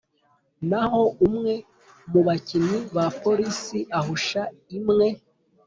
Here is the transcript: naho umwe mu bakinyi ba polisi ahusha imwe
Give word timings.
naho 0.69 1.01
umwe 1.27 1.53
mu 2.11 2.21
bakinyi 2.27 2.77
ba 2.95 3.05
polisi 3.21 3.79
ahusha 3.99 4.41
imwe 4.77 5.07